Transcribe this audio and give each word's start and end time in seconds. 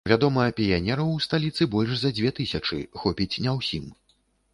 Вядома, 0.09 0.43
піянераў 0.59 1.11
у 1.15 1.19
сталіцы 1.25 1.67
больш 1.75 1.93
за 2.05 2.11
дзве 2.21 2.31
тысячы, 2.39 2.79
хопіць 3.03 3.39
не 3.47 3.51
ўсім. 3.59 3.85